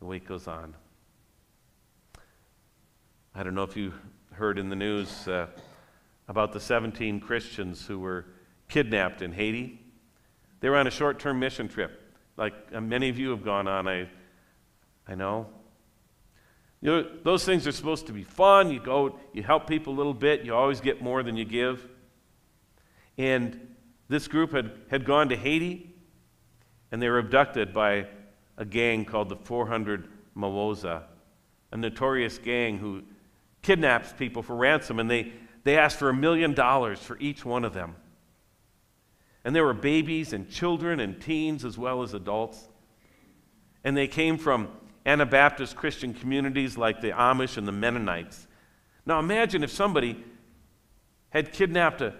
The 0.00 0.06
wait 0.06 0.26
goes 0.26 0.48
on. 0.48 0.74
I 3.32 3.44
don't 3.44 3.54
know 3.54 3.62
if 3.62 3.76
you 3.76 3.92
heard 4.32 4.58
in 4.58 4.70
the 4.70 4.76
news 4.76 5.28
uh, 5.28 5.46
about 6.26 6.52
the 6.52 6.58
17 6.58 7.20
Christians 7.20 7.86
who 7.86 8.00
were 8.00 8.26
kidnapped 8.68 9.22
in 9.22 9.32
Haiti. 9.32 9.80
They 10.60 10.68
were 10.68 10.76
on 10.76 10.86
a 10.86 10.90
short 10.90 11.18
term 11.18 11.38
mission 11.38 11.68
trip, 11.68 12.00
like 12.36 12.54
uh, 12.72 12.80
many 12.80 13.08
of 13.08 13.18
you 13.18 13.30
have 13.30 13.44
gone 13.44 13.68
on, 13.68 13.86
I, 13.88 14.08
I 15.06 15.14
know. 15.14 15.46
You 16.80 16.90
know, 16.90 17.08
those 17.24 17.44
things 17.44 17.66
are 17.66 17.72
supposed 17.72 18.06
to 18.06 18.12
be 18.12 18.22
fun. 18.22 18.70
You 18.70 18.80
go, 18.80 19.18
you 19.32 19.42
help 19.42 19.66
people 19.66 19.92
a 19.92 19.96
little 19.96 20.14
bit, 20.14 20.44
you 20.44 20.54
always 20.54 20.80
get 20.80 21.02
more 21.02 21.22
than 21.22 21.36
you 21.36 21.44
give. 21.44 21.86
And 23.16 23.74
this 24.08 24.28
group 24.28 24.52
had, 24.52 24.70
had 24.90 25.04
gone 25.04 25.28
to 25.30 25.36
Haiti, 25.36 25.92
and 26.92 27.02
they 27.02 27.08
were 27.08 27.18
abducted 27.18 27.72
by 27.72 28.06
a 28.56 28.64
gang 28.64 29.04
called 29.04 29.28
the 29.28 29.36
400 29.36 30.08
Mawozo, 30.36 31.02
a 31.72 31.76
notorious 31.76 32.38
gang 32.38 32.78
who 32.78 33.02
kidnaps 33.62 34.12
people 34.12 34.42
for 34.42 34.54
ransom, 34.54 35.00
and 35.00 35.10
they, 35.10 35.32
they 35.64 35.76
asked 35.76 35.98
for 35.98 36.08
a 36.08 36.14
million 36.14 36.54
dollars 36.54 37.00
for 37.00 37.18
each 37.18 37.44
one 37.44 37.64
of 37.64 37.74
them. 37.74 37.96
And 39.48 39.56
there 39.56 39.64
were 39.64 39.72
babies 39.72 40.34
and 40.34 40.50
children 40.50 41.00
and 41.00 41.18
teens 41.18 41.64
as 41.64 41.78
well 41.78 42.02
as 42.02 42.12
adults. 42.12 42.68
And 43.82 43.96
they 43.96 44.06
came 44.06 44.36
from 44.36 44.68
Anabaptist 45.06 45.74
Christian 45.74 46.12
communities 46.12 46.76
like 46.76 47.00
the 47.00 47.12
Amish 47.12 47.56
and 47.56 47.66
the 47.66 47.72
Mennonites. 47.72 48.46
Now 49.06 49.18
imagine 49.18 49.64
if 49.64 49.70
somebody 49.70 50.22
had 51.30 51.50
kidnapped 51.50 52.02
a, 52.02 52.12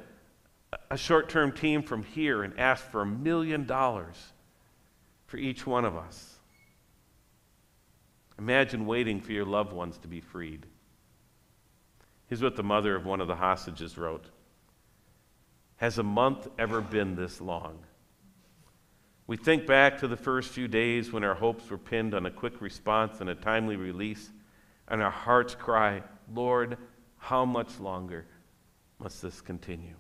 a 0.91 0.97
short 0.97 1.29
term 1.29 1.53
team 1.53 1.83
from 1.83 2.03
here 2.03 2.43
and 2.43 2.59
asked 2.59 2.85
for 2.85 3.03
a 3.03 3.07
million 3.07 3.67
dollars 3.67 4.17
for 5.27 5.37
each 5.37 5.67
one 5.67 5.85
of 5.85 5.99
us. 5.99 6.35
Imagine 8.39 8.87
waiting 8.87 9.21
for 9.21 9.33
your 9.33 9.45
loved 9.45 9.75
ones 9.75 9.99
to 9.99 10.09
be 10.09 10.23
freed. 10.23 10.65
Here's 12.29 12.43
what 12.43 12.57
the 12.57 12.63
mother 12.63 12.97
of 12.97 13.05
one 13.05 13.21
of 13.21 13.29
the 13.29 13.37
hostages 13.37 13.99
wrote 13.99 14.25
Has 15.79 15.99
a 15.99 16.03
month 16.03 16.49
ever 16.59 16.81
been 16.81 17.15
this 17.15 17.41
long? 17.41 17.79
We 19.29 19.37
think 19.37 19.67
back 19.67 19.99
to 19.99 20.09
the 20.09 20.17
first 20.17 20.51
few 20.51 20.67
days 20.67 21.13
when 21.13 21.23
our 21.23 21.35
hopes 21.35 21.71
were 21.71 21.79
pinned 21.79 22.15
on 22.15 22.27
a 22.27 22.31
quick 22.31 22.61
response 22.61 23.21
and 23.21 23.31
a 23.31 23.35
timely 23.35 23.77
release, 23.77 24.31
and 24.89 25.01
our 25.03 25.11
hearts 25.11 25.55
cry, 25.55 26.03
Lord, 26.35 26.79
how 27.17 27.45
much 27.45 27.79
longer 27.79 28.27
must 28.99 29.23
this 29.23 29.41
continue? 29.41 29.95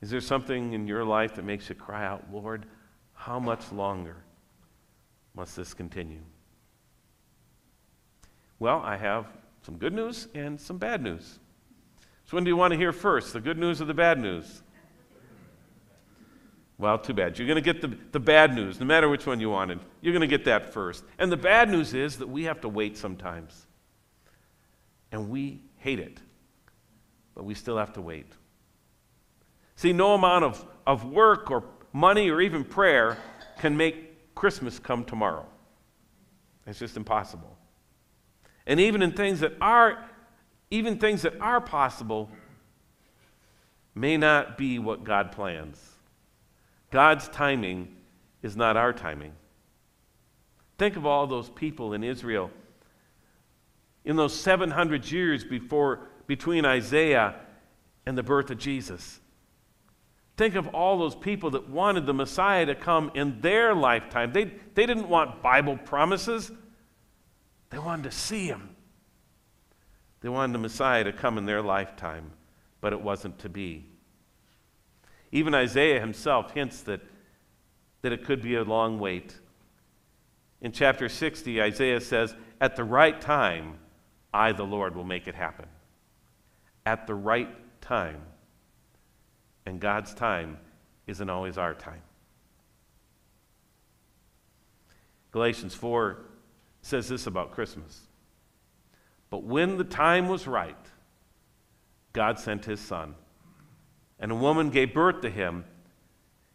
Is 0.00 0.10
there 0.10 0.20
something 0.20 0.72
in 0.72 0.86
your 0.86 1.04
life 1.04 1.34
that 1.34 1.44
makes 1.44 1.68
you 1.68 1.74
cry 1.74 2.06
out, 2.06 2.24
Lord, 2.32 2.64
how 3.12 3.40
much 3.40 3.72
longer 3.72 4.16
must 5.34 5.56
this 5.56 5.74
continue? 5.74 6.22
Well, 8.60 8.80
I 8.84 8.96
have 8.96 9.26
some 9.62 9.78
good 9.78 9.94
news 9.94 10.28
and 10.34 10.60
some 10.60 10.78
bad 10.78 11.02
news. 11.02 11.38
So, 12.30 12.36
when 12.36 12.44
do 12.44 12.48
you 12.48 12.56
want 12.56 12.70
to 12.70 12.76
hear 12.76 12.92
first, 12.92 13.32
the 13.32 13.40
good 13.40 13.58
news 13.58 13.82
or 13.82 13.86
the 13.86 13.94
bad 13.94 14.16
news? 14.16 14.62
Well, 16.78 16.96
too 16.96 17.12
bad. 17.12 17.36
You're 17.36 17.48
going 17.48 17.60
to 17.60 17.72
get 17.72 17.80
the, 17.80 17.98
the 18.12 18.20
bad 18.20 18.54
news, 18.54 18.78
no 18.78 18.86
matter 18.86 19.08
which 19.08 19.26
one 19.26 19.40
you 19.40 19.50
wanted. 19.50 19.80
You're 20.00 20.12
going 20.12 20.20
to 20.20 20.28
get 20.28 20.44
that 20.44 20.72
first. 20.72 21.02
And 21.18 21.32
the 21.32 21.36
bad 21.36 21.68
news 21.68 21.92
is 21.92 22.18
that 22.18 22.28
we 22.28 22.44
have 22.44 22.60
to 22.60 22.68
wait 22.68 22.96
sometimes. 22.96 23.66
And 25.10 25.28
we 25.28 25.64
hate 25.78 25.98
it, 25.98 26.20
but 27.34 27.44
we 27.44 27.54
still 27.54 27.76
have 27.76 27.94
to 27.94 28.00
wait. 28.00 28.30
See, 29.74 29.92
no 29.92 30.14
amount 30.14 30.44
of, 30.44 30.64
of 30.86 31.04
work 31.04 31.50
or 31.50 31.64
money 31.92 32.30
or 32.30 32.40
even 32.40 32.62
prayer 32.62 33.18
can 33.58 33.76
make 33.76 34.36
Christmas 34.36 34.78
come 34.78 35.04
tomorrow. 35.04 35.46
It's 36.64 36.78
just 36.78 36.96
impossible. 36.96 37.58
And 38.68 38.78
even 38.78 39.02
in 39.02 39.10
things 39.10 39.40
that 39.40 39.54
are, 39.60 40.04
even 40.70 40.98
things 40.98 41.22
that 41.22 41.40
are 41.40 41.60
possible, 41.60 42.30
may 43.94 44.16
not 44.16 44.56
be 44.56 44.78
what 44.78 45.04
God 45.04 45.32
plans. 45.32 45.84
God's 46.90 47.28
timing 47.28 47.96
is 48.42 48.56
not 48.56 48.76
our 48.76 48.92
timing. 48.92 49.32
Think 50.78 50.96
of 50.96 51.04
all 51.04 51.26
those 51.26 51.50
people 51.50 51.92
in 51.92 52.02
Israel 52.02 52.50
in 54.04 54.16
those 54.16 54.34
700 54.34 55.10
years 55.10 55.44
before 55.44 56.08
between 56.26 56.64
Isaiah 56.64 57.34
and 58.06 58.16
the 58.16 58.22
birth 58.22 58.50
of 58.50 58.58
Jesus. 58.58 59.20
Think 60.36 60.54
of 60.54 60.68
all 60.68 60.98
those 60.98 61.14
people 61.14 61.50
that 61.50 61.68
wanted 61.68 62.06
the 62.06 62.14
Messiah 62.14 62.64
to 62.66 62.74
come 62.74 63.10
in 63.14 63.40
their 63.42 63.74
lifetime. 63.74 64.32
They, 64.32 64.44
they 64.44 64.86
didn't 64.86 65.08
want 65.08 65.42
Bible 65.42 65.76
promises, 65.76 66.50
they 67.68 67.78
wanted 67.78 68.04
to 68.04 68.12
see 68.12 68.46
him. 68.46 68.74
They 70.20 70.28
wanted 70.28 70.52
the 70.52 70.58
Messiah 70.58 71.04
to 71.04 71.12
come 71.12 71.38
in 71.38 71.46
their 71.46 71.62
lifetime, 71.62 72.32
but 72.80 72.92
it 72.92 73.00
wasn't 73.00 73.38
to 73.40 73.48
be. 73.48 73.86
Even 75.32 75.54
Isaiah 75.54 76.00
himself 76.00 76.52
hints 76.52 76.82
that, 76.82 77.00
that 78.02 78.12
it 78.12 78.24
could 78.24 78.42
be 78.42 78.56
a 78.56 78.64
long 78.64 78.98
wait. 78.98 79.34
In 80.60 80.72
chapter 80.72 81.08
60, 81.08 81.62
Isaiah 81.62 82.00
says, 82.00 82.34
At 82.60 82.76
the 82.76 82.84
right 82.84 83.18
time, 83.20 83.78
I, 84.32 84.52
the 84.52 84.64
Lord, 84.64 84.94
will 84.94 85.04
make 85.04 85.26
it 85.26 85.34
happen. 85.34 85.66
At 86.84 87.06
the 87.06 87.14
right 87.14 87.48
time. 87.80 88.20
And 89.66 89.80
God's 89.80 90.14
time 90.14 90.58
isn't 91.06 91.30
always 91.30 91.56
our 91.56 91.74
time. 91.74 92.02
Galatians 95.32 95.74
4 95.74 96.18
says 96.82 97.08
this 97.08 97.26
about 97.26 97.52
Christmas. 97.52 98.00
But 99.30 99.44
when 99.44 99.78
the 99.78 99.84
time 99.84 100.28
was 100.28 100.46
right, 100.46 100.76
God 102.12 102.38
sent 102.38 102.64
his 102.64 102.80
son, 102.80 103.14
and 104.18 104.32
a 104.32 104.34
woman 104.34 104.70
gave 104.70 104.92
birth 104.92 105.20
to 105.22 105.30
him. 105.30 105.64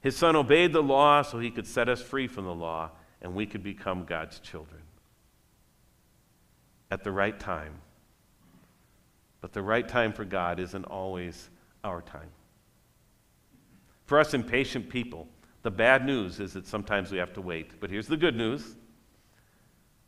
His 0.01 0.15
son 0.15 0.35
obeyed 0.35 0.73
the 0.73 0.83
law 0.83 1.21
so 1.21 1.39
he 1.39 1.49
could 1.49 1.65
set 1.65 1.87
us 1.87 2.01
free 2.01 2.27
from 2.27 2.45
the 2.45 2.53
law, 2.53 2.91
and 3.21 3.33
we 3.33 3.45
could 3.45 3.63
become 3.63 4.03
God's 4.03 4.39
children 4.39 4.81
at 6.91 7.03
the 7.03 7.11
right 7.11 7.39
time. 7.39 7.79
But 9.41 9.53
the 9.53 9.61
right 9.61 9.87
time 9.87 10.11
for 10.11 10.25
God 10.25 10.59
isn't 10.59 10.85
always 10.85 11.49
our 11.83 12.01
time. 12.01 12.29
For 14.05 14.19
us 14.19 14.33
impatient 14.33 14.89
people, 14.89 15.27
the 15.63 15.71
bad 15.71 16.05
news 16.05 16.39
is 16.39 16.53
that 16.53 16.67
sometimes 16.67 17.11
we 17.11 17.17
have 17.17 17.33
to 17.33 17.41
wait. 17.41 17.79
But 17.79 17.89
here's 17.89 18.07
the 18.07 18.17
good 18.17 18.35
news 18.35 18.75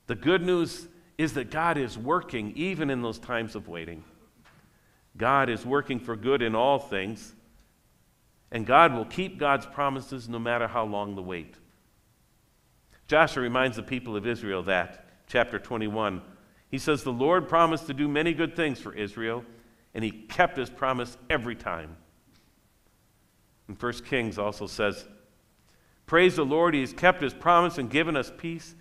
the 0.05 0.15
good 0.15 0.41
news 0.41 0.87
is 1.17 1.33
that 1.33 1.49
God 1.49 1.77
is 1.77 1.97
working 1.97 2.53
even 2.55 2.89
in 2.89 3.01
those 3.01 3.19
times 3.19 3.55
of 3.55 3.67
waiting. 3.67 4.03
God 5.17 5.49
is 5.49 5.65
working 5.65 5.99
for 5.99 6.15
good 6.15 6.41
in 6.41 6.53
all 6.53 6.77
things, 6.77 7.33
and 8.51 8.65
God 8.65 8.93
will 8.93 9.05
keep 9.05 9.39
God's 9.39 9.65
promises 9.65 10.29
no 10.29 10.37
matter 10.37 10.67
how 10.67 10.85
long 10.85 11.15
the 11.15 11.23
wait. 11.23 11.55
Joshua 13.07 13.41
reminds 13.41 13.77
the 13.77 13.83
people 13.83 14.15
of 14.15 14.27
Israel 14.27 14.63
that, 14.63 15.05
chapter 15.27 15.57
21, 15.57 16.21
he 16.69 16.77
says, 16.77 17.03
The 17.03 17.11
Lord 17.11 17.47
promised 17.47 17.87
to 17.87 17.93
do 17.93 18.07
many 18.07 18.33
good 18.33 18.55
things 18.55 18.79
for 18.79 18.93
Israel, 18.93 19.43
and 19.93 20.03
he 20.03 20.11
kept 20.11 20.57
his 20.57 20.69
promise 20.69 21.17
every 21.29 21.55
time. 21.55 21.95
And 23.67 23.81
1 23.81 23.93
Kings 24.05 24.37
also 24.37 24.67
says, 24.67 25.07
Praise 26.05 26.35
the 26.35 26.45
Lord, 26.45 26.73
he 26.73 26.81
has 26.81 26.93
kept 26.93 27.21
his 27.21 27.33
promise 27.33 27.77
and 27.77 27.89
given 27.89 28.15
us 28.15 28.31
peace. 28.37 28.75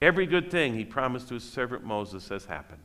Every 0.00 0.26
good 0.26 0.50
thing 0.50 0.74
he 0.74 0.84
promised 0.84 1.28
to 1.28 1.34
his 1.34 1.44
servant 1.44 1.84
Moses 1.84 2.28
has 2.28 2.46
happened. 2.46 2.80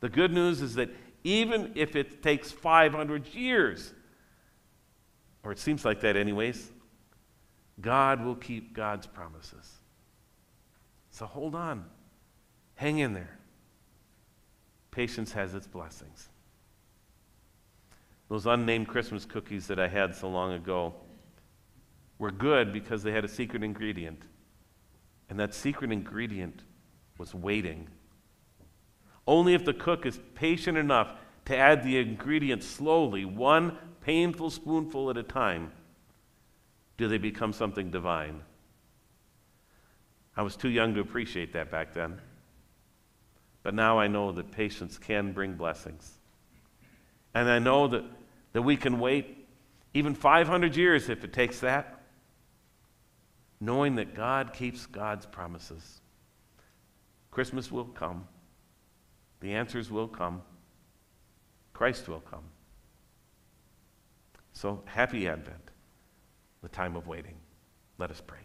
The 0.00 0.08
good 0.08 0.32
news 0.32 0.60
is 0.60 0.74
that 0.74 0.90
even 1.24 1.72
if 1.76 1.94
it 1.94 2.22
takes 2.22 2.50
500 2.50 3.28
years, 3.28 3.92
or 5.44 5.52
it 5.52 5.58
seems 5.58 5.84
like 5.84 6.00
that, 6.00 6.16
anyways, 6.16 6.70
God 7.80 8.24
will 8.24 8.34
keep 8.34 8.74
God's 8.74 9.06
promises. 9.06 9.78
So 11.10 11.26
hold 11.26 11.54
on. 11.54 11.84
Hang 12.74 12.98
in 12.98 13.12
there. 13.12 13.38
Patience 14.90 15.32
has 15.32 15.54
its 15.54 15.66
blessings. 15.66 16.28
Those 18.28 18.46
unnamed 18.46 18.88
Christmas 18.88 19.24
cookies 19.24 19.66
that 19.68 19.78
I 19.78 19.88
had 19.88 20.14
so 20.14 20.28
long 20.28 20.52
ago 20.54 20.94
were 22.18 22.30
good 22.30 22.72
because 22.72 23.02
they 23.02 23.12
had 23.12 23.24
a 23.24 23.28
secret 23.28 23.62
ingredient. 23.62 24.22
And 25.32 25.40
that 25.40 25.54
secret 25.54 25.90
ingredient 25.90 26.60
was 27.16 27.34
waiting. 27.34 27.88
Only 29.26 29.54
if 29.54 29.64
the 29.64 29.72
cook 29.72 30.04
is 30.04 30.20
patient 30.34 30.76
enough 30.76 31.14
to 31.46 31.56
add 31.56 31.82
the 31.82 31.96
ingredient 31.96 32.62
slowly, 32.62 33.24
one 33.24 33.78
painful 34.02 34.50
spoonful 34.50 35.08
at 35.08 35.16
a 35.16 35.22
time, 35.22 35.72
do 36.98 37.08
they 37.08 37.16
become 37.16 37.54
something 37.54 37.90
divine. 37.90 38.42
I 40.36 40.42
was 40.42 40.54
too 40.54 40.68
young 40.68 40.92
to 40.96 41.00
appreciate 41.00 41.54
that 41.54 41.70
back 41.70 41.94
then. 41.94 42.20
But 43.62 43.72
now 43.72 43.98
I 43.98 44.08
know 44.08 44.32
that 44.32 44.52
patience 44.52 44.98
can 44.98 45.32
bring 45.32 45.54
blessings. 45.54 46.12
And 47.32 47.48
I 47.48 47.58
know 47.58 47.88
that, 47.88 48.04
that 48.52 48.60
we 48.60 48.76
can 48.76 49.00
wait 49.00 49.48
even 49.94 50.14
500 50.14 50.76
years 50.76 51.08
if 51.08 51.24
it 51.24 51.32
takes 51.32 51.60
that, 51.60 52.01
knowing 53.62 53.94
that 53.94 54.12
God 54.12 54.52
keeps 54.52 54.86
God's 54.86 55.24
promises. 55.24 56.00
Christmas 57.30 57.70
will 57.70 57.84
come, 57.84 58.26
the 59.38 59.54
answers 59.54 59.88
will 59.88 60.08
come, 60.08 60.42
Christ 61.72 62.08
will 62.08 62.20
come. 62.20 62.42
So, 64.52 64.82
happy 64.84 65.28
Advent, 65.28 65.70
the 66.60 66.68
time 66.68 66.96
of 66.96 67.06
waiting. 67.06 67.36
Let 67.98 68.10
us 68.10 68.20
pray. 68.26 68.40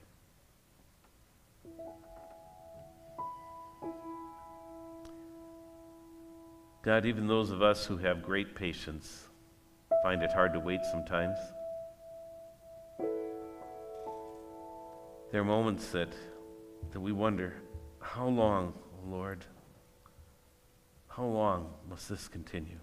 God, 6.83 7.07
even 7.07 7.25
those 7.25 7.49
of 7.49 7.63
us 7.63 7.87
who 7.87 7.97
have 7.97 8.21
great 8.21 8.53
patience 8.53 9.27
find 10.03 10.21
it 10.21 10.31
hard 10.31 10.53
to 10.53 10.59
wait 10.59 10.81
sometimes. 10.91 11.39
There 15.29 15.41
are 15.41 15.45
moments 15.45 15.89
that, 15.89 16.13
that 16.91 16.99
we 17.01 17.11
wonder, 17.11 17.53
how 17.99 18.27
long, 18.27 18.73
Lord? 19.05 19.43
How 21.09 21.25
long 21.25 21.73
must 21.89 22.07
this 22.07 22.29
continue? 22.29 22.79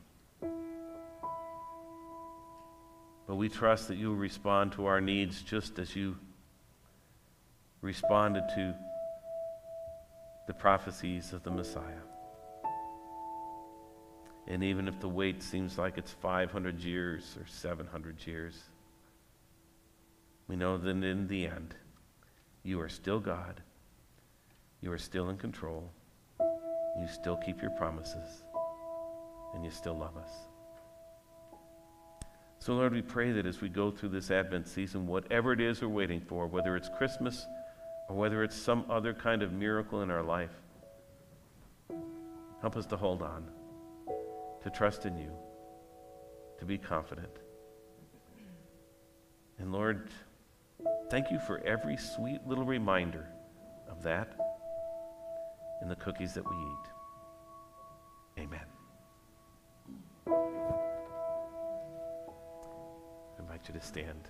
But 3.26 3.36
we 3.36 3.48
trust 3.48 3.88
that 3.88 3.96
you 3.96 4.08
will 4.08 4.16
respond 4.16 4.72
to 4.72 4.84
our 4.84 5.00
needs 5.00 5.40
just 5.40 5.78
as 5.78 5.96
you 5.96 6.16
responded 7.80 8.44
to 8.54 8.74
the 10.46 10.52
prophecies 10.52 11.32
of 11.32 11.42
the 11.44 11.50
Messiah. 11.50 12.02
And 14.46 14.62
even 14.62 14.86
if 14.86 15.00
the 15.00 15.08
wait 15.08 15.42
seems 15.42 15.78
like 15.78 15.96
it's 15.96 16.12
500 16.12 16.78
years 16.80 17.38
or 17.40 17.46
700 17.46 18.26
years, 18.26 18.64
we 20.46 20.56
know 20.56 20.76
that 20.76 20.90
in 20.90 21.26
the 21.26 21.46
end, 21.46 21.74
you 22.64 22.80
are 22.80 22.88
still 22.88 23.20
God. 23.20 23.60
You 24.80 24.90
are 24.90 24.98
still 24.98 25.28
in 25.28 25.36
control. 25.36 25.88
You 26.40 27.06
still 27.06 27.36
keep 27.36 27.62
your 27.62 27.70
promises. 27.70 28.42
And 29.54 29.64
you 29.64 29.70
still 29.70 29.96
love 29.96 30.16
us. 30.16 30.30
So, 32.58 32.74
Lord, 32.74 32.92
we 32.92 33.02
pray 33.02 33.30
that 33.30 33.46
as 33.46 33.60
we 33.60 33.68
go 33.68 33.90
through 33.90 34.08
this 34.08 34.30
Advent 34.30 34.66
season, 34.66 35.06
whatever 35.06 35.52
it 35.52 35.60
is 35.60 35.82
we're 35.82 35.88
waiting 35.88 36.20
for, 36.20 36.46
whether 36.46 36.74
it's 36.76 36.88
Christmas 36.96 37.46
or 38.08 38.16
whether 38.16 38.42
it's 38.42 38.56
some 38.56 38.84
other 38.90 39.14
kind 39.14 39.42
of 39.42 39.52
miracle 39.52 40.02
in 40.02 40.10
our 40.10 40.22
life, 40.22 40.50
help 42.60 42.76
us 42.76 42.86
to 42.86 42.96
hold 42.96 43.22
on 43.22 43.44
to 44.64 44.70
trust 44.70 45.04
in 45.04 45.16
you, 45.18 45.30
to 46.58 46.64
be 46.64 46.78
confident. 46.78 47.28
And 49.58 49.70
Lord, 49.70 50.08
thank 51.14 51.30
you 51.30 51.38
for 51.38 51.60
every 51.64 51.96
sweet 51.96 52.44
little 52.44 52.64
reminder 52.64 53.28
of 53.88 54.02
that 54.02 54.34
in 55.80 55.88
the 55.88 55.94
cookies 55.94 56.34
that 56.34 56.42
we 56.42 56.56
eat. 56.56 58.42
Amen. 58.42 58.66
I 60.26 60.32
invite 63.38 63.60
you 63.68 63.74
to 63.74 63.80
stand. 63.80 64.28